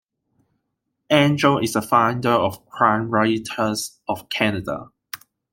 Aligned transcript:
Engel 1.11 1.59
is 1.59 1.75
a 1.75 1.81
founder 1.83 2.31
of 2.31 2.65
Crime 2.65 3.11
Writers 3.11 3.99
of 4.09 4.29
Canada. 4.29 4.89